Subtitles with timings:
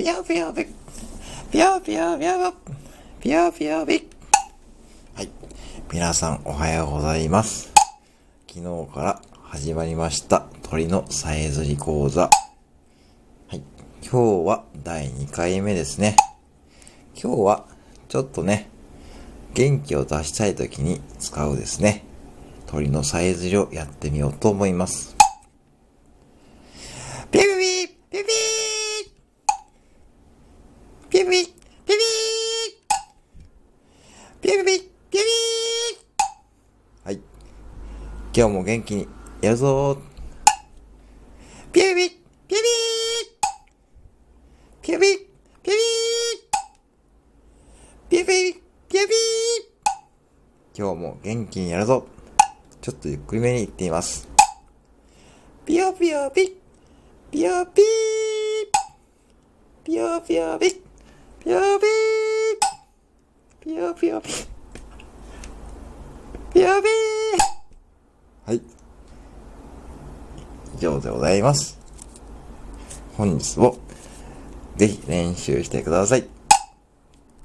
[0.00, 0.64] ぴよぴよぴ。
[1.52, 2.54] ぴよぴよぴよ
[3.20, 4.08] ぴよぴよぴ。
[5.14, 5.28] はい。
[5.92, 7.70] 皆さんおはようございます。
[8.48, 12.22] 昨日から始まりました鳥のさえずり講座。
[12.22, 12.30] は
[13.52, 13.62] い。
[14.00, 16.16] 今日は第2回目ですね。
[17.14, 17.66] 今日は
[18.08, 18.70] ちょっとね、
[19.52, 22.06] 元気を出したい時に使うですね。
[22.64, 25.14] 鳥のさえずりをやってみようと思います。
[27.30, 28.49] ピピピピピピ
[31.10, 31.92] ピピピピ
[34.40, 34.78] ピピピ
[35.10, 35.18] ピピ
[37.02, 37.20] はい。
[38.32, 39.08] 今日も元気に
[39.40, 39.94] やるぞ。
[39.94, 39.96] ー
[41.72, 42.14] ピピピ
[42.46, 42.56] ピ
[44.82, 45.18] ピピピ
[45.64, 45.72] ピ
[48.08, 49.14] ピピピピピ
[50.78, 52.06] 今日も元気にやるぞ。
[52.80, 54.28] ちょっとゆっくりめに言ってみます。
[55.66, 56.56] ピヨピヨピ。
[57.32, 57.84] ピヨピー。
[59.82, 60.89] ピヨピヨピ。
[61.42, 64.28] ピヨピーピヨピヨピ
[66.52, 66.90] ピヨピー
[68.44, 68.60] はい。
[70.76, 71.78] 以上でございます。
[73.16, 73.78] 本日も
[74.76, 76.39] ぜひ練習してください。